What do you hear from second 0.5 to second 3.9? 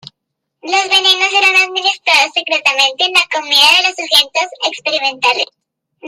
Los venenos eran administrados secretamente en la comida de